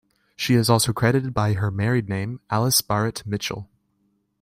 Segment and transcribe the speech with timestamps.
[0.35, 3.69] She is also credited by her married name, Alice Barrett-Mitchell.